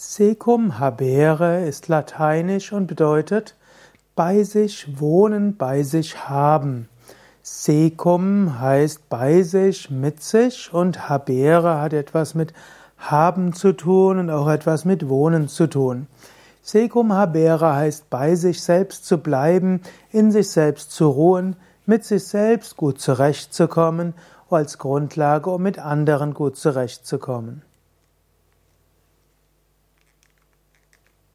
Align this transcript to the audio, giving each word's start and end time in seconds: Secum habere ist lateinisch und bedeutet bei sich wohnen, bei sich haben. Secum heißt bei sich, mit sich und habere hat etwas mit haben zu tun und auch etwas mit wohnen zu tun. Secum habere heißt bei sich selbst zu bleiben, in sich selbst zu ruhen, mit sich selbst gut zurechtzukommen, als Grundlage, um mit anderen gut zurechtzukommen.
Secum 0.00 0.78
habere 0.78 1.66
ist 1.66 1.88
lateinisch 1.88 2.72
und 2.72 2.86
bedeutet 2.86 3.56
bei 4.14 4.44
sich 4.44 5.00
wohnen, 5.00 5.56
bei 5.56 5.82
sich 5.82 6.28
haben. 6.28 6.88
Secum 7.42 8.60
heißt 8.60 9.08
bei 9.08 9.42
sich, 9.42 9.90
mit 9.90 10.22
sich 10.22 10.72
und 10.72 11.08
habere 11.08 11.80
hat 11.80 11.94
etwas 11.94 12.36
mit 12.36 12.52
haben 12.96 13.54
zu 13.54 13.72
tun 13.72 14.20
und 14.20 14.30
auch 14.30 14.46
etwas 14.46 14.84
mit 14.84 15.08
wohnen 15.08 15.48
zu 15.48 15.66
tun. 15.66 16.06
Secum 16.62 17.12
habere 17.12 17.74
heißt 17.74 18.08
bei 18.08 18.36
sich 18.36 18.62
selbst 18.62 19.04
zu 19.04 19.18
bleiben, 19.18 19.80
in 20.12 20.30
sich 20.30 20.48
selbst 20.48 20.92
zu 20.92 21.08
ruhen, 21.08 21.56
mit 21.86 22.04
sich 22.04 22.24
selbst 22.24 22.76
gut 22.76 23.00
zurechtzukommen, 23.00 24.14
als 24.48 24.78
Grundlage, 24.78 25.50
um 25.50 25.60
mit 25.60 25.80
anderen 25.80 26.34
gut 26.34 26.56
zurechtzukommen. 26.56 27.62